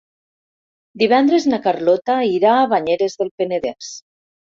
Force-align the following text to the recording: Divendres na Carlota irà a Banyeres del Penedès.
Divendres 1.01 1.45
na 1.51 1.59
Carlota 1.65 2.15
irà 2.37 2.55
a 2.61 2.65
Banyeres 2.71 3.19
del 3.21 3.31
Penedès. 3.43 3.91